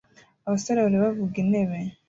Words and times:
Abasore 0.47 0.77
babiri 0.79 0.97
bavuga 1.03 1.35
intebe 1.43 1.77